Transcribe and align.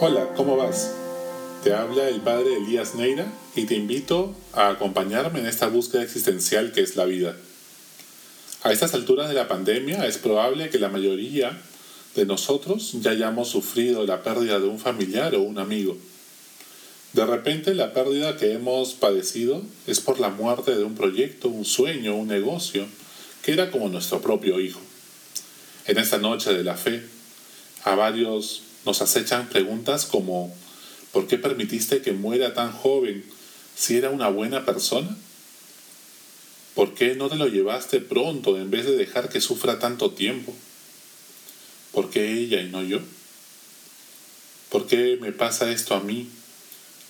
Hola, 0.00 0.28
¿cómo 0.36 0.56
vas? 0.56 0.92
Te 1.64 1.74
habla 1.74 2.08
el 2.08 2.20
padre 2.20 2.58
Elías 2.58 2.94
Neira 2.94 3.26
y 3.56 3.64
te 3.64 3.74
invito 3.74 4.32
a 4.52 4.68
acompañarme 4.68 5.40
en 5.40 5.46
esta 5.46 5.66
búsqueda 5.66 6.04
existencial 6.04 6.70
que 6.70 6.82
es 6.82 6.94
la 6.94 7.04
vida. 7.04 7.34
A 8.62 8.70
estas 8.70 8.94
alturas 8.94 9.28
de 9.28 9.34
la 9.34 9.48
pandemia 9.48 10.06
es 10.06 10.18
probable 10.18 10.70
que 10.70 10.78
la 10.78 10.88
mayoría 10.88 11.60
de 12.14 12.26
nosotros 12.26 12.92
ya 13.00 13.10
hayamos 13.10 13.48
sufrido 13.48 14.06
la 14.06 14.22
pérdida 14.22 14.60
de 14.60 14.68
un 14.68 14.78
familiar 14.78 15.34
o 15.34 15.42
un 15.42 15.58
amigo. 15.58 15.96
De 17.12 17.26
repente 17.26 17.74
la 17.74 17.92
pérdida 17.92 18.36
que 18.36 18.52
hemos 18.52 18.94
padecido 18.94 19.62
es 19.88 19.98
por 19.98 20.20
la 20.20 20.28
muerte 20.28 20.76
de 20.76 20.84
un 20.84 20.94
proyecto, 20.94 21.48
un 21.48 21.64
sueño, 21.64 22.14
un 22.14 22.28
negocio, 22.28 22.86
que 23.42 23.50
era 23.50 23.72
como 23.72 23.88
nuestro 23.88 24.20
propio 24.20 24.60
hijo. 24.60 24.80
En 25.86 25.98
esta 25.98 26.18
noche 26.18 26.54
de 26.54 26.62
la 26.62 26.76
fe, 26.76 27.02
a 27.82 27.96
varios 27.96 28.62
nos 28.88 29.02
acechan 29.02 29.50
preguntas 29.50 30.06
como 30.06 30.56
¿por 31.12 31.26
qué 31.26 31.36
permitiste 31.36 32.00
que 32.00 32.12
muera 32.12 32.54
tan 32.54 32.72
joven 32.72 33.22
si 33.76 33.98
era 33.98 34.08
una 34.08 34.30
buena 34.30 34.64
persona? 34.64 35.14
¿Por 36.74 36.94
qué 36.94 37.14
no 37.14 37.28
te 37.28 37.36
lo 37.36 37.48
llevaste 37.48 38.00
pronto 38.00 38.56
en 38.56 38.70
vez 38.70 38.86
de 38.86 38.96
dejar 38.96 39.28
que 39.28 39.42
sufra 39.42 39.78
tanto 39.78 40.12
tiempo? 40.12 40.54
¿Por 41.92 42.08
qué 42.08 42.32
ella 42.32 42.62
y 42.62 42.70
no 42.70 42.82
yo? 42.82 43.00
¿Por 44.70 44.86
qué 44.86 45.18
me 45.20 45.32
pasa 45.32 45.70
esto 45.70 45.94
a 45.94 46.00
mí 46.00 46.26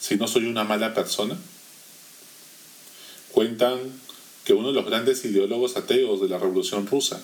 si 0.00 0.16
no 0.16 0.26
soy 0.26 0.46
una 0.46 0.64
mala 0.64 0.94
persona? 0.94 1.38
Cuentan 3.30 3.78
que 4.44 4.52
uno 4.52 4.68
de 4.68 4.74
los 4.74 4.84
grandes 4.84 5.24
ideólogos 5.24 5.76
ateos 5.76 6.20
de 6.20 6.28
la 6.28 6.38
Revolución 6.38 6.88
Rusa, 6.88 7.22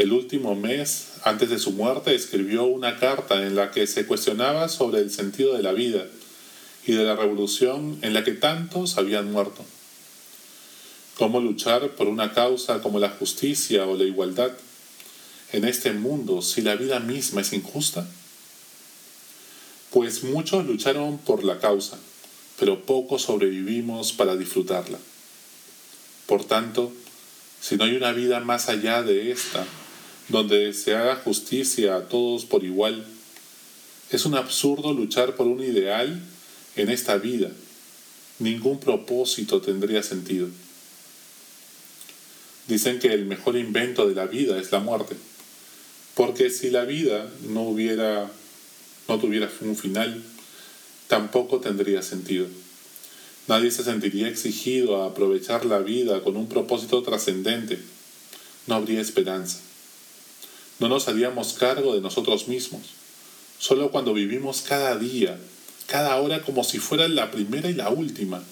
el 0.00 0.12
último 0.14 0.56
mes 0.56 1.08
antes 1.24 1.50
de 1.50 1.58
su 1.58 1.72
muerte 1.72 2.14
escribió 2.14 2.64
una 2.64 2.98
carta 2.98 3.46
en 3.46 3.54
la 3.54 3.70
que 3.70 3.86
se 3.86 4.06
cuestionaba 4.06 4.70
sobre 4.70 5.00
el 5.00 5.10
sentido 5.10 5.54
de 5.54 5.62
la 5.62 5.72
vida 5.72 6.06
y 6.86 6.92
de 6.92 7.04
la 7.04 7.16
revolución 7.16 7.98
en 8.00 8.14
la 8.14 8.24
que 8.24 8.32
tantos 8.32 8.96
habían 8.96 9.30
muerto. 9.30 9.62
¿Cómo 11.18 11.42
luchar 11.42 11.90
por 11.96 12.06
una 12.06 12.32
causa 12.32 12.80
como 12.80 12.98
la 12.98 13.10
justicia 13.10 13.84
o 13.84 13.94
la 13.94 14.04
igualdad 14.04 14.52
en 15.52 15.66
este 15.66 15.92
mundo 15.92 16.40
si 16.40 16.62
la 16.62 16.76
vida 16.76 16.98
misma 16.98 17.42
es 17.42 17.52
injusta? 17.52 18.08
Pues 19.90 20.24
muchos 20.24 20.64
lucharon 20.64 21.18
por 21.18 21.44
la 21.44 21.58
causa, 21.58 21.98
pero 22.58 22.86
pocos 22.86 23.20
sobrevivimos 23.22 24.14
para 24.14 24.34
disfrutarla. 24.34 24.98
Por 26.24 26.44
tanto, 26.44 26.90
si 27.60 27.76
no 27.76 27.84
hay 27.84 27.96
una 27.96 28.12
vida 28.12 28.40
más 28.40 28.70
allá 28.70 29.02
de 29.02 29.30
esta, 29.30 29.66
donde 30.30 30.72
se 30.72 30.94
haga 30.94 31.16
justicia 31.16 31.96
a 31.96 32.08
todos 32.08 32.44
por 32.44 32.64
igual. 32.64 33.04
Es 34.10 34.24
un 34.24 34.34
absurdo 34.34 34.92
luchar 34.92 35.36
por 35.36 35.46
un 35.46 35.62
ideal 35.62 36.20
en 36.76 36.88
esta 36.88 37.16
vida. 37.18 37.50
Ningún 38.38 38.80
propósito 38.80 39.60
tendría 39.60 40.02
sentido. 40.02 40.48
Dicen 42.68 43.00
que 43.00 43.08
el 43.08 43.26
mejor 43.26 43.56
invento 43.56 44.08
de 44.08 44.14
la 44.14 44.26
vida 44.26 44.58
es 44.58 44.70
la 44.70 44.78
muerte, 44.78 45.16
porque 46.14 46.50
si 46.50 46.70
la 46.70 46.84
vida 46.84 47.28
no 47.48 47.62
hubiera 47.62 48.30
no 49.08 49.18
tuviera 49.18 49.50
un 49.62 49.74
final, 49.74 50.22
tampoco 51.08 51.58
tendría 51.58 52.00
sentido. 52.00 52.46
Nadie 53.48 53.72
se 53.72 53.82
sentiría 53.82 54.28
exigido 54.28 55.02
a 55.02 55.06
aprovechar 55.06 55.64
la 55.64 55.80
vida 55.80 56.22
con 56.22 56.36
un 56.36 56.48
propósito 56.48 57.02
trascendente. 57.02 57.80
No 58.68 58.76
habría 58.76 59.00
esperanza. 59.00 59.58
No 60.80 60.88
nos 60.88 61.08
haríamos 61.08 61.52
cargo 61.52 61.94
de 61.94 62.00
nosotros 62.00 62.48
mismos. 62.48 62.80
Solo 63.58 63.90
cuando 63.90 64.14
vivimos 64.14 64.62
cada 64.62 64.96
día, 64.96 65.38
cada 65.86 66.16
hora 66.16 66.42
como 66.42 66.64
si 66.64 66.78
fuera 66.78 67.06
la 67.06 67.30
primera 67.30 67.68
y 67.68 67.74
la 67.74 67.90
última, 67.90 68.42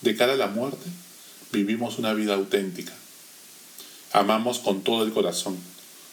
de 0.00 0.16
cara 0.16 0.32
a 0.32 0.36
la 0.36 0.48
muerte, 0.48 0.90
vivimos 1.52 1.98
una 1.98 2.12
vida 2.12 2.34
auténtica. 2.34 2.92
Amamos 4.12 4.58
con 4.58 4.82
todo 4.82 5.04
el 5.04 5.12
corazón. 5.12 5.56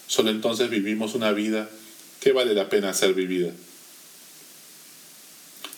Solo 0.05 0.29
entonces 0.29 0.69
vivimos 0.69 1.15
una 1.15 1.31
vida 1.31 1.67
que 2.19 2.31
vale 2.31 2.53
la 2.53 2.69
pena 2.69 2.93
ser 2.93 3.15
vivida. 3.15 3.51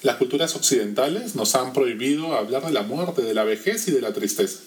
Las 0.02 0.18
culturas 0.18 0.56
occidentales 0.56 1.36
nos 1.36 1.56
han 1.56 1.72
prohibido 1.72 2.36
hablar 2.36 2.66
de 2.66 2.72
la 2.72 2.84
muerte, 2.84 3.22
de 3.22 3.34
la 3.34 3.44
vejez 3.46 3.88
y 3.88 3.92
de 3.92 4.02
la 4.02 4.14
tristeza. 4.14 4.60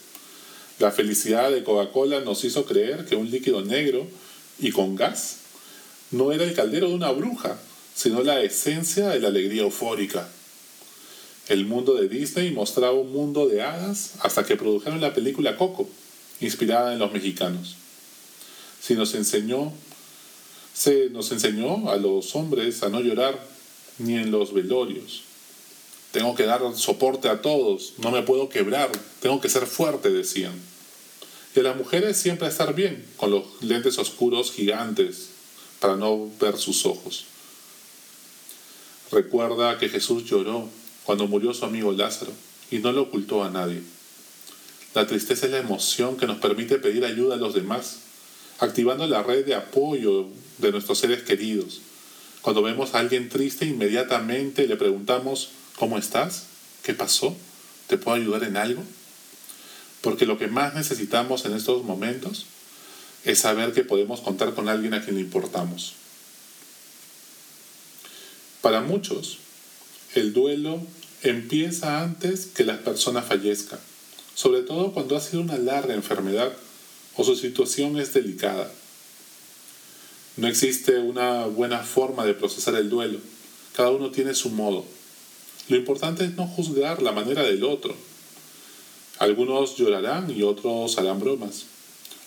La 0.79 0.91
felicidad 0.91 1.51
de 1.51 1.63
Coca-Cola 1.63 2.21
nos 2.21 2.43
hizo 2.43 2.65
creer 2.65 3.05
que 3.05 3.15
un 3.15 3.29
líquido 3.29 3.63
negro 3.63 4.07
y 4.59 4.71
con 4.71 4.95
gas, 4.95 5.37
no 6.11 6.31
era 6.31 6.43
el 6.43 6.53
caldero 6.53 6.89
de 6.89 6.95
una 6.95 7.11
bruja, 7.11 7.59
sino 7.95 8.23
la 8.23 8.41
esencia 8.41 9.09
de 9.09 9.19
la 9.19 9.29
alegría 9.29 9.63
eufórica. 9.63 10.29
El 11.47 11.65
mundo 11.65 11.95
de 11.95 12.07
Disney 12.07 12.51
mostraba 12.51 12.93
un 12.93 13.11
mundo 13.11 13.47
de 13.47 13.61
hadas 13.61 14.13
hasta 14.21 14.45
que 14.45 14.55
produjeron 14.55 15.01
la 15.01 15.13
película 15.13 15.57
Coco, 15.57 15.89
inspirada 16.39 16.93
en 16.93 16.99
los 16.99 17.11
mexicanos. 17.11 17.75
Si 18.81 18.95
nos 18.95 19.13
enseñó, 19.15 19.73
se 20.73 21.09
nos 21.09 21.31
enseñó 21.31 21.89
a 21.89 21.97
los 21.97 22.35
hombres 22.35 22.83
a 22.83 22.89
no 22.89 23.01
llorar 23.01 23.39
ni 23.97 24.15
en 24.15 24.31
los 24.31 24.53
velorios. 24.53 25.23
Tengo 26.11 26.35
que 26.35 26.45
dar 26.45 26.61
soporte 26.75 27.27
a 27.27 27.41
todos, 27.41 27.93
no 27.97 28.11
me 28.11 28.21
puedo 28.21 28.49
quebrar, 28.49 28.91
tengo 29.19 29.41
que 29.41 29.49
ser 29.49 29.65
fuerte, 29.65 30.09
decían 30.09 30.72
a 31.59 31.63
las 31.63 31.75
mujeres 31.75 32.17
siempre 32.17 32.47
estar 32.47 32.73
bien, 32.73 33.05
con 33.17 33.31
los 33.31 33.43
lentes 33.61 33.97
oscuros 33.99 34.51
gigantes, 34.51 35.29
para 35.79 35.95
no 35.95 36.31
ver 36.39 36.57
sus 36.57 36.85
ojos. 36.85 37.25
Recuerda 39.11 39.77
que 39.77 39.89
Jesús 39.89 40.25
lloró 40.25 40.67
cuando 41.03 41.27
murió 41.27 41.53
su 41.53 41.65
amigo 41.65 41.91
Lázaro 41.91 42.31
y 42.71 42.79
no 42.79 42.91
lo 42.91 43.03
ocultó 43.03 43.43
a 43.43 43.51
nadie. 43.51 43.81
La 44.95 45.05
tristeza 45.05 45.45
es 45.45 45.51
la 45.51 45.59
emoción 45.59 46.17
que 46.17 46.25
nos 46.25 46.37
permite 46.37 46.79
pedir 46.79 47.05
ayuda 47.05 47.35
a 47.35 47.37
los 47.37 47.53
demás, 47.53 47.97
activando 48.59 49.05
la 49.07 49.21
red 49.21 49.45
de 49.45 49.55
apoyo 49.55 50.27
de 50.57 50.71
nuestros 50.71 50.99
seres 50.99 51.23
queridos. 51.23 51.81
Cuando 52.41 52.61
vemos 52.61 52.93
a 52.93 52.99
alguien 52.99 53.29
triste, 53.29 53.65
inmediatamente 53.65 54.67
le 54.67 54.75
preguntamos, 54.75 55.49
¿cómo 55.77 55.97
estás? 55.97 56.45
¿Qué 56.83 56.93
pasó? 56.93 57.35
¿Te 57.87 57.97
puedo 57.97 58.17
ayudar 58.17 58.43
en 58.43 58.57
algo? 58.57 58.83
Porque 60.03 60.25
lo 60.25 60.37
que 60.37 60.47
más 60.47 60.75
necesitamos 60.75 61.45
en 61.45 61.53
estos 61.53 61.85
momentos 61.85 62.45
es 63.23 63.39
saber 63.39 63.71
que 63.71 63.85
podemos 63.85 64.19
contar 64.19 64.53
con 64.53 64.67
alguien 64.67 64.93
a 64.93 65.01
quien 65.01 65.15
le 65.15 65.21
importamos. 65.21 65.93
Para 68.61 68.81
muchos, 68.81 69.37
el 70.13 70.33
duelo 70.33 70.81
empieza 71.21 72.01
antes 72.01 72.47
que 72.47 72.65
la 72.65 72.81
persona 72.81 73.21
fallezca, 73.21 73.79
sobre 74.35 74.63
todo 74.63 74.91
cuando 74.91 75.15
ha 75.15 75.21
sido 75.21 75.41
una 75.41 75.57
larga 75.57 75.93
enfermedad 75.93 76.51
o 77.15 77.23
su 77.23 77.37
situación 77.37 77.97
es 77.97 78.13
delicada. 78.13 78.69
No 80.35 80.49
existe 80.49 80.99
una 80.99 81.45
buena 81.45 81.79
forma 81.79 82.25
de 82.25 82.33
procesar 82.33 82.75
el 82.75 82.89
duelo, 82.89 83.19
cada 83.73 83.91
uno 83.91 84.11
tiene 84.11 84.35
su 84.35 84.49
modo. 84.49 84.83
Lo 85.69 85.77
importante 85.77 86.25
es 86.25 86.35
no 86.35 86.45
juzgar 86.45 87.01
la 87.01 87.13
manera 87.13 87.43
del 87.43 87.63
otro, 87.63 87.95
algunos 89.19 89.77
llorarán 89.77 90.31
y 90.31 90.43
otros 90.43 90.97
harán 90.97 91.19
bromas. 91.19 91.65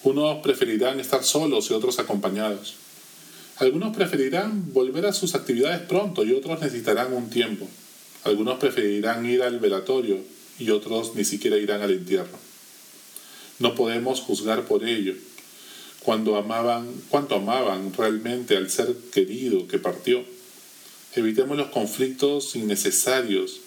Unos 0.04 0.38
preferirán 0.42 1.00
estar 1.00 1.24
solos 1.24 1.70
y 1.70 1.74
otros 1.74 1.98
acompañados. 1.98 2.74
Algunos 3.56 3.96
preferirán 3.96 4.72
volver 4.72 5.06
a 5.06 5.12
sus 5.12 5.34
actividades 5.34 5.80
pronto 5.80 6.24
y 6.24 6.32
otros 6.32 6.60
necesitarán 6.60 7.12
un 7.12 7.28
tiempo. 7.28 7.66
Algunos 8.24 8.58
preferirán 8.58 9.26
ir 9.26 9.42
al 9.42 9.58
velatorio 9.58 10.18
y 10.58 10.70
otros 10.70 11.14
ni 11.14 11.24
siquiera 11.24 11.56
irán 11.56 11.82
al 11.82 11.90
entierro. 11.90 12.38
No 13.58 13.74
podemos 13.74 14.20
juzgar 14.20 14.64
por 14.66 14.84
ello. 14.84 15.14
Cuando 16.04 16.36
amaban, 16.36 16.86
cuánto 17.08 17.36
amaban 17.36 17.92
realmente 17.92 18.56
al 18.56 18.70
ser 18.70 18.94
querido 19.12 19.66
que 19.66 19.78
partió. 19.78 20.22
Evitemos 21.14 21.56
los 21.56 21.68
conflictos 21.68 22.54
innecesarios 22.54 23.60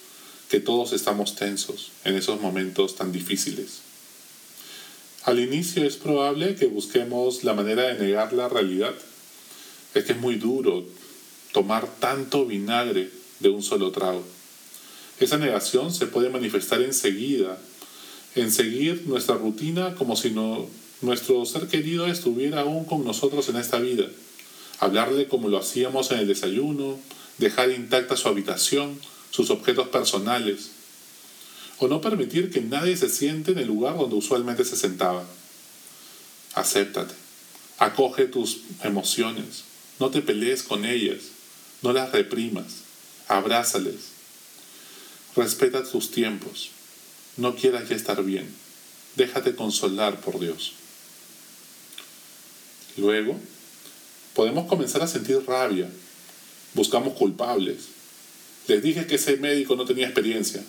que 0.50 0.60
todos 0.60 0.94
estamos 0.94 1.36
tensos 1.36 1.92
en 2.04 2.16
esos 2.16 2.42
momentos 2.42 2.96
tan 2.96 3.12
difíciles. 3.12 3.82
Al 5.24 5.40
inicio 5.40 5.86
es 5.86 5.96
probable 5.96 6.56
que 6.56 6.66
busquemos 6.66 7.44
la 7.44 7.54
manera 7.54 7.84
de 7.84 8.00
negar 8.00 8.34
la 8.34 8.50
realidad. 8.50 8.96
Es 9.94 10.06
que 10.06 10.14
es 10.14 10.20
muy 10.20 10.36
duro 10.36 10.86
tomar 11.52 11.88
tanto 12.00 12.46
vinagre 12.46 13.12
de 13.40 13.50
un 13.50 13.62
solo 13.62 13.92
trago. 13.92 14.24
Esa 15.20 15.38
negación 15.38 15.94
se 15.94 16.08
puede 16.08 16.30
manifestar 16.30 16.82
enseguida, 16.82 17.60
en 18.36 18.52
seguir 18.52 19.04
nuestra 19.06 19.36
rutina 19.36 19.96
como 19.96 20.16
si 20.16 20.34
nuestro 21.02 21.46
ser 21.46 21.68
querido 21.68 22.08
estuviera 22.08 22.62
aún 22.62 22.86
con 22.86 23.04
nosotros 23.04 23.50
en 23.50 23.58
esta 23.58 23.80
vida. 23.80 24.06
Hablarle 24.80 25.28
como 25.28 25.50
lo 25.50 25.58
hacíamos 25.58 26.12
en 26.12 26.20
el 26.20 26.28
desayuno, 26.28 26.98
dejar 27.38 27.72
intacta 27.72 28.16
su 28.16 28.30
habitación, 28.30 28.98
sus 29.32 29.50
objetos 29.50 29.88
personales, 29.90 30.72
o 31.80 31.88
no 31.88 32.02
permitir 32.02 32.52
que 32.52 32.62
nadie 32.62 32.98
se 32.98 33.10
siente 33.10 33.52
en 33.52 33.60
el 33.60 33.68
lugar 33.68 33.98
donde 33.98 34.16
usualmente 34.16 34.66
se 34.66 34.76
sentaba. 34.76 35.26
Acéptate, 36.54 37.14
acoge 37.78 38.26
tus 38.26 38.62
emociones, 38.84 39.64
no 40.00 40.10
te 40.10 40.22
pelees 40.22 40.64
con 40.64 40.84
ellas, 40.84 41.20
no 41.82 41.94
las 41.94 42.12
reprimas, 42.12 42.84
abrázales, 43.28 43.96
respeta 45.36 45.84
tus 45.84 46.12
tiempos, 46.12 46.72
no 47.38 47.56
quieras 47.56 47.88
ya 47.88 47.96
estar 47.96 48.24
bien, 48.24 48.54
déjate 49.16 49.56
consolar 49.56 50.20
por 50.20 50.40
Dios. 50.40 50.74
Luego, 52.98 53.40
podemos 54.34 54.68
comenzar 54.68 55.02
a 55.02 55.08
sentir 55.08 55.42
rabia, 55.46 55.90
buscamos 56.74 57.14
culpables. 57.14 57.99
Les 58.70 58.84
dije 58.84 59.08
que 59.08 59.16
ese 59.16 59.38
médico 59.38 59.76
no 59.76 59.86
tenía 59.86 60.06
experiencia. 60.06 60.64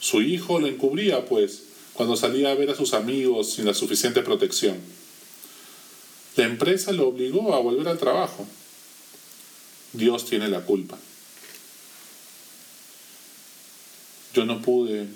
Su 0.00 0.20
hijo 0.20 0.58
lo 0.58 0.66
encubría, 0.66 1.26
pues, 1.26 1.62
cuando 1.92 2.16
salía 2.16 2.50
a 2.50 2.54
ver 2.54 2.70
a 2.70 2.74
sus 2.74 2.92
amigos 2.92 3.52
sin 3.52 3.66
la 3.66 3.72
suficiente 3.72 4.20
protección. 4.22 4.76
La 6.34 6.44
empresa 6.44 6.90
lo 6.90 7.06
obligó 7.06 7.54
a 7.54 7.60
volver 7.60 7.86
al 7.86 7.98
trabajo. 7.98 8.44
Dios 9.92 10.26
tiene 10.26 10.48
la 10.48 10.62
culpa. 10.62 10.98
Yo 14.34 14.44
no 14.44 14.60
pude 14.60 15.06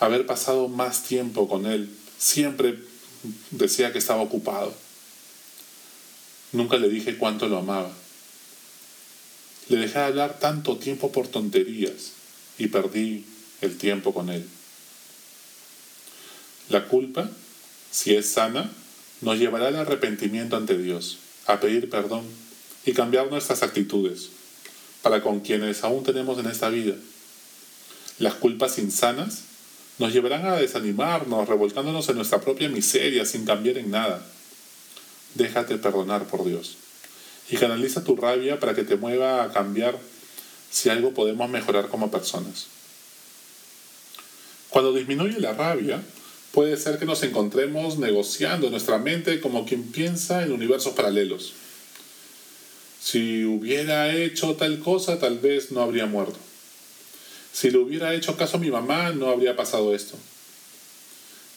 haber 0.00 0.26
pasado 0.26 0.66
más 0.66 1.04
tiempo 1.04 1.48
con 1.48 1.66
él. 1.66 1.88
Siempre 2.18 2.80
decía 3.52 3.92
que 3.92 3.98
estaba 3.98 4.22
ocupado. 4.22 4.74
Nunca 6.50 6.78
le 6.78 6.88
dije 6.88 7.16
cuánto 7.16 7.46
lo 7.46 7.58
amaba. 7.58 7.92
Le 9.68 9.78
dejé 9.78 9.98
hablar 9.98 10.38
tanto 10.38 10.76
tiempo 10.76 11.10
por 11.10 11.26
tonterías 11.26 12.12
y 12.56 12.68
perdí 12.68 13.24
el 13.60 13.76
tiempo 13.76 14.14
con 14.14 14.30
él. 14.30 14.46
La 16.68 16.86
culpa, 16.86 17.30
si 17.90 18.14
es 18.14 18.28
sana, 18.28 18.70
nos 19.20 19.38
llevará 19.38 19.68
al 19.68 19.76
arrepentimiento 19.76 20.56
ante 20.56 20.78
Dios, 20.78 21.18
a 21.46 21.58
pedir 21.58 21.90
perdón 21.90 22.24
y 22.84 22.92
cambiar 22.92 23.28
nuestras 23.30 23.62
actitudes 23.62 24.28
para 25.02 25.22
con 25.22 25.40
quienes 25.40 25.82
aún 25.82 26.04
tenemos 26.04 26.38
en 26.38 26.46
esta 26.46 26.68
vida. 26.68 26.94
Las 28.18 28.34
culpas 28.34 28.78
insanas 28.78 29.42
nos 29.98 30.12
llevarán 30.12 30.46
a 30.46 30.56
desanimarnos, 30.56 31.48
revolcándonos 31.48 32.08
en 32.08 32.16
nuestra 32.16 32.40
propia 32.40 32.68
miseria 32.68 33.24
sin 33.24 33.44
cambiar 33.44 33.78
en 33.78 33.90
nada. 33.90 34.24
Déjate 35.34 35.78
perdonar 35.78 36.26
por 36.26 36.44
Dios 36.44 36.76
y 37.48 37.56
canaliza 37.56 38.04
tu 38.04 38.16
rabia 38.16 38.58
para 38.58 38.74
que 38.74 38.84
te 38.84 38.96
mueva 38.96 39.44
a 39.44 39.52
cambiar 39.52 39.98
si 40.70 40.88
algo 40.88 41.12
podemos 41.12 41.48
mejorar 41.48 41.88
como 41.88 42.10
personas. 42.10 42.66
Cuando 44.68 44.92
disminuye 44.92 45.40
la 45.40 45.52
rabia, 45.52 46.02
puede 46.52 46.76
ser 46.76 46.98
que 46.98 47.06
nos 47.06 47.22
encontremos 47.22 47.98
negociando 47.98 48.70
nuestra 48.70 48.98
mente 48.98 49.40
como 49.40 49.64
quien 49.64 49.84
piensa 49.84 50.42
en 50.42 50.52
universos 50.52 50.94
paralelos. 50.94 51.52
Si 53.00 53.44
hubiera 53.44 54.14
hecho 54.14 54.56
tal 54.56 54.80
cosa, 54.80 55.18
tal 55.18 55.38
vez 55.38 55.70
no 55.70 55.80
habría 55.80 56.06
muerto. 56.06 56.38
Si 57.52 57.70
le 57.70 57.78
hubiera 57.78 58.14
hecho 58.14 58.36
caso 58.36 58.56
a 58.56 58.60
mi 58.60 58.70
mamá, 58.70 59.12
no 59.12 59.28
habría 59.28 59.56
pasado 59.56 59.94
esto. 59.94 60.18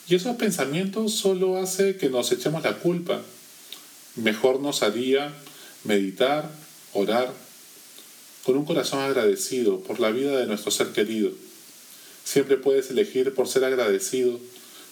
Y 0.08 0.14
esos 0.14 0.36
pensamientos 0.36 1.14
solo 1.14 1.58
hace 1.58 1.96
que 1.96 2.08
nos 2.08 2.32
echemos 2.32 2.62
la 2.62 2.78
culpa. 2.78 3.20
Mejor 4.16 4.60
nos 4.60 4.82
haría 4.82 5.32
meditar, 5.84 6.50
orar, 6.92 7.32
con 8.44 8.56
un 8.56 8.64
corazón 8.64 9.00
agradecido 9.00 9.80
por 9.80 10.00
la 10.00 10.10
vida 10.10 10.36
de 10.38 10.46
nuestro 10.46 10.70
ser 10.70 10.88
querido. 10.88 11.30
Siempre 12.24 12.56
puedes 12.56 12.90
elegir 12.90 13.34
por 13.34 13.48
ser 13.48 13.64
agradecido 13.64 14.40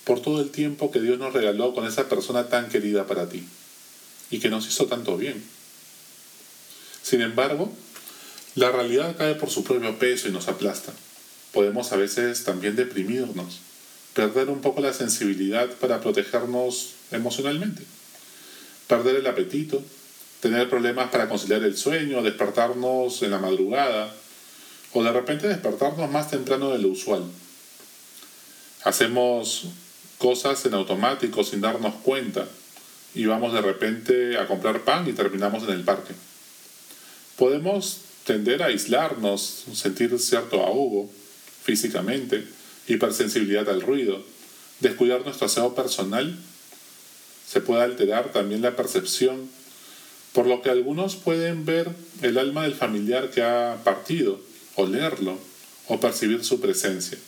por 0.04 0.20
todo 0.20 0.40
el 0.40 0.50
tiempo 0.50 0.90
que 0.90 1.00
Dios 1.00 1.18
nos 1.18 1.32
regaló 1.32 1.74
con 1.74 1.86
esa 1.86 2.08
persona 2.08 2.48
tan 2.48 2.68
querida 2.68 3.06
para 3.06 3.28
ti 3.28 3.44
y 4.30 4.38
que 4.38 4.48
nos 4.48 4.66
hizo 4.66 4.86
tanto 4.86 5.16
bien. 5.16 5.42
Sin 7.02 7.20
embargo, 7.20 7.72
la 8.54 8.70
realidad 8.70 9.16
cae 9.16 9.34
por 9.34 9.50
su 9.50 9.64
propio 9.64 9.98
peso 9.98 10.28
y 10.28 10.32
nos 10.32 10.48
aplasta. 10.48 10.92
Podemos 11.52 11.92
a 11.92 11.96
veces 11.96 12.44
también 12.44 12.76
deprimirnos, 12.76 13.60
perder 14.14 14.48
un 14.48 14.60
poco 14.60 14.80
la 14.80 14.92
sensibilidad 14.92 15.70
para 15.76 16.00
protegernos 16.00 16.94
emocionalmente, 17.10 17.82
perder 18.86 19.16
el 19.16 19.26
apetito, 19.26 19.82
tener 20.40 20.68
problemas 20.68 21.10
para 21.10 21.28
conciliar 21.28 21.62
el 21.64 21.76
sueño, 21.76 22.22
despertarnos 22.22 23.22
en 23.22 23.30
la 23.30 23.38
madrugada 23.38 24.14
o 24.92 25.02
de 25.02 25.12
repente 25.12 25.48
despertarnos 25.48 26.10
más 26.10 26.30
temprano 26.30 26.70
de 26.70 26.78
lo 26.78 26.88
usual. 26.88 27.24
Hacemos 28.84 29.66
cosas 30.18 30.64
en 30.66 30.74
automático 30.74 31.44
sin 31.44 31.60
darnos 31.60 31.94
cuenta 32.02 32.46
y 33.14 33.26
vamos 33.26 33.52
de 33.52 33.60
repente 33.60 34.38
a 34.38 34.46
comprar 34.46 34.80
pan 34.82 35.08
y 35.08 35.12
terminamos 35.12 35.64
en 35.64 35.70
el 35.70 35.84
parque. 35.84 36.14
Podemos 37.36 38.02
tender 38.24 38.62
a 38.62 38.66
aislarnos, 38.66 39.64
sentir 39.72 40.16
cierto 40.18 40.62
ahogo 40.62 41.10
físicamente, 41.62 42.44
hipersensibilidad 42.86 43.68
al 43.68 43.80
ruido, 43.80 44.22
descuidar 44.80 45.24
nuestro 45.24 45.46
aseo 45.46 45.74
personal. 45.74 46.36
Se 47.46 47.60
puede 47.60 47.82
alterar 47.82 48.32
también 48.32 48.62
la 48.62 48.76
percepción, 48.76 49.48
por 50.38 50.46
lo 50.46 50.62
que 50.62 50.70
algunos 50.70 51.16
pueden 51.16 51.64
ver 51.64 51.90
el 52.22 52.38
alma 52.38 52.62
del 52.62 52.76
familiar 52.76 53.28
que 53.32 53.42
ha 53.42 53.78
partido, 53.82 54.38
olerlo 54.76 55.36
o 55.88 55.98
percibir 55.98 56.44
su 56.44 56.60
presencia. 56.60 57.18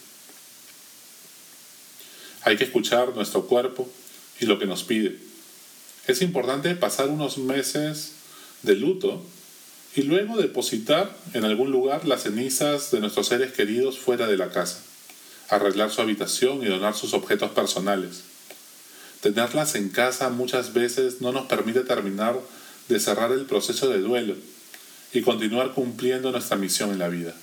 Hay 2.42 2.56
que 2.56 2.62
escuchar 2.62 3.12
nuestro 3.16 3.48
cuerpo 3.48 3.90
y 4.38 4.46
lo 4.46 4.60
que 4.60 4.66
nos 4.66 4.84
pide. 4.84 5.18
Es 6.06 6.22
importante 6.22 6.76
pasar 6.76 7.08
unos 7.08 7.36
meses 7.36 8.12
de 8.62 8.76
luto 8.76 9.20
y 9.96 10.02
luego 10.02 10.36
depositar 10.36 11.12
en 11.34 11.44
algún 11.44 11.72
lugar 11.72 12.06
las 12.06 12.22
cenizas 12.22 12.92
de 12.92 13.00
nuestros 13.00 13.26
seres 13.26 13.50
queridos 13.50 13.98
fuera 13.98 14.28
de 14.28 14.36
la 14.36 14.50
casa, 14.50 14.84
arreglar 15.48 15.90
su 15.90 16.00
habitación 16.00 16.62
y 16.62 16.66
donar 16.66 16.94
sus 16.94 17.12
objetos 17.12 17.50
personales. 17.50 18.22
Tenerlas 19.20 19.74
en 19.74 19.88
casa 19.88 20.28
muchas 20.28 20.72
veces 20.74 21.20
no 21.20 21.32
nos 21.32 21.46
permite 21.46 21.80
terminar 21.80 22.38
de 22.90 23.00
cerrar 23.00 23.32
el 23.32 23.46
proceso 23.46 23.88
de 23.88 24.00
duelo 24.00 24.34
y 25.12 25.22
continuar 25.22 25.72
cumpliendo 25.72 26.31
nuestra 26.32 26.56
misión 26.56 26.90
en 26.90 26.98
la 26.98 27.08
vida. 27.08 27.34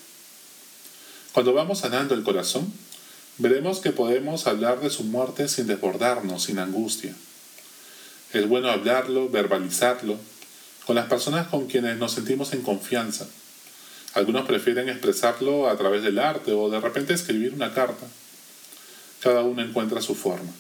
Cuando 1.32 1.54
vamos 1.54 1.80
sanando 1.80 2.14
el 2.14 2.24
corazón, 2.24 2.72
veremos 3.38 3.80
que 3.80 3.92
podemos 3.92 4.48
hablar 4.48 4.80
de 4.82 4.90
su 4.90 5.04
muerte 5.04 5.48
sin 5.48 5.68
desbordarnos, 5.68 6.44
sin 6.44 6.60
angustia. 6.60 7.16
Es 8.34 8.48
bueno 8.48 8.70
hablarlo, 8.70 9.30
verbalizarlo, 9.30 10.18
con 10.86 10.96
las 10.96 11.08
personas 11.08 11.48
con 11.48 11.68
quienes 11.68 11.98
nos 11.98 12.14
sentimos 12.14 12.54
en 12.54 12.62
confianza. 12.62 13.28
Algunos 14.14 14.46
prefieren 14.48 14.90
expresarlo 14.90 15.70
a 15.70 15.78
través 15.78 16.04
del 16.04 16.20
arte 16.20 16.52
o 16.54 16.70
de 16.70 16.80
repente 16.80 17.14
escribir 17.14 17.54
una 17.54 17.74
carta. 17.74 18.06
Cada 19.22 19.44
uno 19.44 19.62
encuentra 19.62 20.02
su 20.02 20.16
forma. 20.16 20.52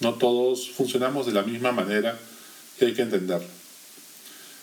No 0.00 0.14
todos 0.14 0.70
funcionamos 0.70 1.26
de 1.26 1.32
la 1.32 1.42
misma 1.42 1.72
manera 1.72 2.18
hay 2.86 2.94
que 2.94 3.02
entenderlo. 3.02 3.48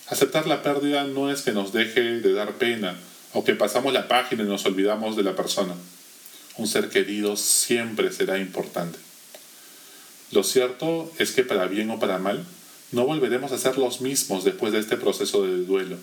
Aceptar 0.08 0.46
la 0.46 0.62
pérdida 0.62 1.04
no 1.04 1.30
es 1.30 1.42
que 1.42 1.52
nos 1.52 1.72
deje 1.72 2.20
de 2.20 2.32
dar 2.32 2.54
pena 2.54 2.96
o 3.34 3.44
que 3.44 3.54
pasamos 3.54 3.92
la 3.92 4.08
página 4.08 4.42
y 4.42 4.46
nos 4.46 4.64
olvidamos 4.64 5.16
de 5.16 5.22
la 5.22 5.36
persona 5.36 5.74
un 6.58 6.66
ser 6.66 6.90
querido 6.90 7.36
siempre 7.36 8.12
será 8.12 8.38
importante. 8.38 8.98
Lo 10.32 10.42
cierto 10.42 11.10
es 11.18 11.30
que 11.30 11.44
para 11.44 11.66
bien 11.66 11.90
o 11.90 11.98
para 11.98 12.18
mal, 12.18 12.44
no 12.90 13.06
volveremos 13.06 13.52
a 13.52 13.58
ser 13.58 13.78
los 13.78 14.00
mismos 14.00 14.44
después 14.44 14.72
de 14.72 14.80
este 14.80 14.96
proceso 14.96 15.44
de 15.44 15.64
duelo. 15.64 15.96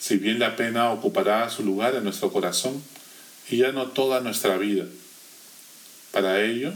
Si 0.00 0.16
bien 0.16 0.38
la 0.38 0.56
pena 0.56 0.90
ocupará 0.90 1.48
su 1.50 1.62
lugar 1.62 1.94
en 1.94 2.04
nuestro 2.04 2.32
corazón 2.32 2.82
y 3.48 3.58
ya 3.58 3.72
no 3.72 3.88
toda 3.88 4.20
nuestra 4.20 4.56
vida. 4.56 4.86
Para 6.10 6.42
ello, 6.42 6.72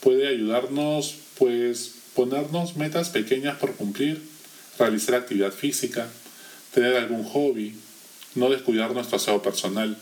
puede 0.00 0.28
ayudarnos 0.28 1.16
pues 1.38 1.94
ponernos 2.14 2.76
metas 2.76 3.10
pequeñas 3.10 3.58
por 3.58 3.74
cumplir, 3.74 4.22
realizar 4.78 5.14
actividad 5.14 5.52
física, 5.52 6.08
tener 6.74 6.96
algún 6.96 7.24
hobby, 7.24 7.74
no 8.34 8.50
descuidar 8.50 8.92
nuestro 8.92 9.16
aseo 9.16 9.42
personal, 9.42 9.96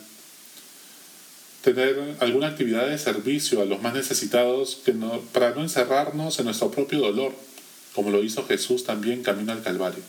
tener 1.63 2.17
alguna 2.21 2.49
actividad 2.49 2.89
de 2.89 2.99
servicio 2.99 3.61
a 3.61 3.65
los 3.65 3.83
más 3.83 3.95
necesitados 3.95 4.81
para 5.33 5.51
no 5.51 5.63
encerrarnos 5.63 6.39
en 6.39 6.47
nuestro 6.47 6.71
propio 6.71 7.01
dolor, 7.01 7.35
como 7.95 8.11
lo 8.11 8.23
hizo 8.23 8.47
Jesús 8.47 8.85
también 8.85 9.23
camino 9.23 9.53
al 9.53 9.63
Calvario. 9.63 10.03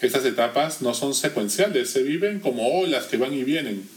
Estas 0.00 0.24
etapas 0.24 0.80
no 0.80 0.94
son 0.94 1.14
secuenciales, 1.14 1.90
se 1.90 2.02
viven 2.02 2.40
como 2.40 2.80
olas 2.80 3.06
que 3.06 3.16
van 3.16 3.34
y 3.34 3.42
vienen. 3.42 3.88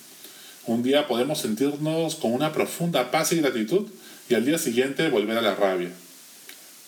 Un 0.65 0.83
día 0.83 1.07
podemos 1.07 1.39
sentirnos 1.39 2.15
con 2.15 2.33
una 2.33 2.53
profunda 2.53 3.11
paz 3.11 3.31
y 3.33 3.37
gratitud 3.37 3.87
y 4.31 4.35
al 4.35 4.45
día 4.45 4.57
siguiente 4.57 5.09
volver 5.09 5.37
a 5.37 5.41
la 5.41 5.55
rabia. 5.55 5.91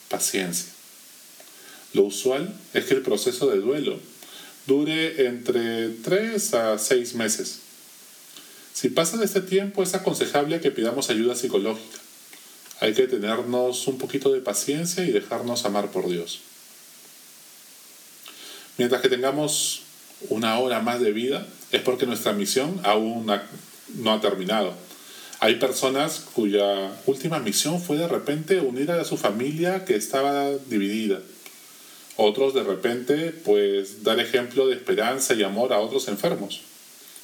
Paciencia. 0.10 0.72
Lo 1.94 2.04
usual 2.04 2.54
es 2.74 2.86
que 2.86 2.96
el 2.96 3.02
proceso 3.02 3.50
de 3.50 3.60
duelo 3.60 4.00
dure 4.66 5.28
entre 5.28 5.90
3 5.90 6.54
a 6.54 6.78
6 6.80 7.16
meses 7.16 7.60
si 8.74 8.90
pasa 8.90 9.18
de 9.18 9.26
este 9.26 9.42
tiempo, 9.42 9.84
es 9.84 9.94
aconsejable 9.94 10.60
que 10.60 10.72
pidamos 10.72 11.12
ayuda 11.12 11.36
psicológica. 11.36 12.00
Hay 12.80 12.94
que 12.94 13.08
tenernos 13.08 13.88
un 13.88 14.00
poquito 14.00 14.34
de 14.34 14.42
paciencia 14.42 15.06
y 15.06 15.12
dejarnos 15.12 15.64
amar 15.66 15.92
por 15.92 16.10
Dios. 16.10 16.42
Mientras 18.80 19.02
que 19.02 19.10
tengamos 19.10 19.84
una 20.30 20.58
hora 20.58 20.80
más 20.80 21.00
de 21.00 21.12
vida, 21.12 21.46
es 21.72 21.82
porque 21.82 22.08
nuestra 22.08 22.34
misión 22.34 22.82
aún 22.84 23.32
no 23.96 24.12
ha 24.12 24.20
terminado. 24.20 24.74
Hay 25.44 25.56
personas 25.56 26.22
cuya 26.34 26.90
última 27.06 27.38
misión 27.38 27.82
fue 27.82 27.98
de 27.98 28.08
repente 28.08 28.62
unir 28.62 28.90
a 28.92 29.04
su 29.04 29.18
familia 29.18 29.84
que 29.84 29.94
estaba 29.94 30.50
dividida. 30.70 31.20
Otros 32.16 32.54
de 32.54 32.64
repente, 32.64 33.34
pues, 33.44 34.04
dar 34.04 34.22
ejemplo 34.22 34.68
de 34.68 34.76
esperanza 34.76 35.34
y 35.34 35.44
amor 35.44 35.74
a 35.74 35.82
otros 35.82 36.08
enfermos 36.08 36.62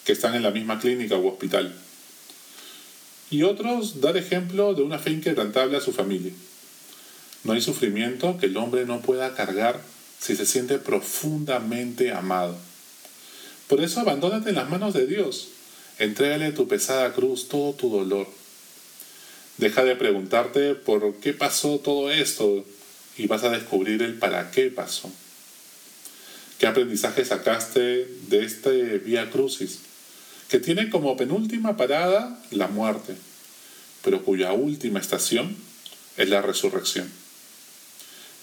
que 0.03 0.11
están 0.11 0.35
en 0.35 0.43
la 0.43 0.51
misma 0.51 0.81
clínica 0.81 1.15
u 1.15 1.29
hospital. 1.29 1.73
Y 3.31 3.43
otros 3.43 4.01
dar 4.01 4.17
ejemplo 4.17 4.73
de 4.73 4.81
una 4.81 4.99
fe 4.99 5.11
inquebrantable 5.11 5.77
a 5.77 5.81
su 5.81 5.93
familia. 5.93 6.33
No 7.45 7.53
hay 7.53 7.61
sufrimiento 7.61 8.37
que 8.37 8.47
el 8.47 8.57
hombre 8.57 8.85
no 8.85 8.99
pueda 8.99 9.33
cargar 9.33 9.79
si 10.19 10.35
se 10.35 10.45
siente 10.45 10.77
profundamente 10.77 12.11
amado. 12.11 12.57
Por 13.69 13.81
eso 13.81 14.01
abandónate 14.01 14.49
en 14.49 14.55
las 14.55 14.69
manos 14.69 14.93
de 14.93 15.07
Dios. 15.07 15.51
Entrégale 15.99 16.53
tu 16.53 16.67
pesada 16.67 17.13
cruz 17.13 17.49
todo 17.49 17.73
tu 17.73 17.89
dolor. 17.89 18.27
Deja 19.57 19.83
de 19.83 19.97
preguntarte 19.97 20.73
por 20.73 21.15
qué 21.15 21.33
pasó 21.33 21.79
todo 21.79 22.09
esto 22.09 22.65
y 23.17 23.27
vas 23.27 23.43
a 23.43 23.49
descubrir 23.49 24.01
el 24.01 24.17
para 24.17 24.49
qué 24.51 24.71
pasó. 24.71 25.11
¿Qué 26.57 26.67
aprendizaje 26.67 27.25
sacaste 27.25 28.05
de 28.27 28.45
este 28.45 28.99
Vía 28.99 29.29
Crucis? 29.29 29.79
Que 30.47 30.59
tiene 30.59 30.89
como 30.89 31.17
penúltima 31.17 31.75
parada 31.75 32.41
la 32.51 32.67
muerte, 32.67 33.15
pero 34.01 34.23
cuya 34.23 34.53
última 34.53 35.01
estación 35.01 35.57
es 36.15 36.29
la 36.29 36.41
resurrección. 36.41 37.11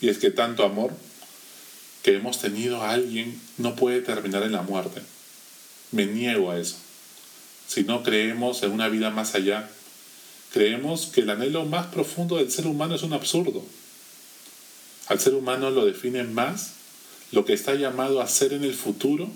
Y 0.03 0.11
es 0.11 0.19
que 0.19 0.31
tanto 0.31 0.63
amor 0.63 0.93
que 2.03 2.15
hemos 2.15 2.39
tenido 2.39 2.83
a 2.83 2.91
alguien 2.91 3.41
no 3.57 3.75
puede 3.77 4.03
terminar 4.03 4.43
en 4.43 4.53
la 4.53 4.63
muerte. 4.63 5.01
Me 5.91 6.05
niego 6.05 6.51
a 6.51 6.61
eso. 6.61 6.77
Si 7.69 7.85
no 7.85 8.03
creemos 8.03 8.63
en 8.63 8.73
una 8.73 8.89
vida 8.89 9.11
más 9.11 9.35
allá, 9.35 9.69
creemos 10.53 11.07
que 11.07 11.23
el 11.23 11.31
anhelo 11.31 11.65
más 11.65 11.87
profundo 11.87 12.37
del 12.37 12.51
ser 12.51 12.67
humano 12.67 12.95
es 12.95 13.03
un 13.03 13.13
absurdo 13.13 13.65
al 15.09 15.21
ser 15.21 15.35
humano 15.35 15.71
lo 15.71 15.87
define 15.87 16.25
más 16.25 16.73
lo 17.33 17.45
que 17.45 17.53
está 17.53 17.75
llamado 17.75 18.21
a 18.21 18.29
ser 18.29 18.53
en 18.53 18.65
el 18.65 18.75
futuro, 18.75 19.29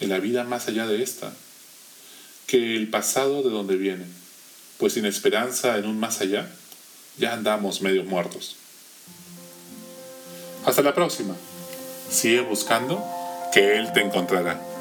en 0.00 0.08
la 0.08 0.18
vida 0.18 0.44
más 0.44 0.68
allá 0.68 0.86
de 0.86 1.02
esta, 1.02 1.32
que 2.46 2.76
el 2.76 2.88
pasado 2.88 3.42
de 3.42 3.50
donde 3.50 3.76
viene. 3.76 4.04
Pues 4.78 4.94
sin 4.94 5.06
esperanza 5.06 5.78
en 5.78 5.86
un 5.86 5.98
más 5.98 6.20
allá, 6.20 6.50
ya 7.18 7.32
andamos 7.32 7.82
medio 7.82 8.04
muertos. 8.04 8.56
Hasta 10.64 10.82
la 10.82 10.94
próxima. 10.94 11.34
Sigue 12.10 12.40
buscando 12.40 13.02
que 13.52 13.78
Él 13.78 13.92
te 13.92 14.00
encontrará. 14.00 14.73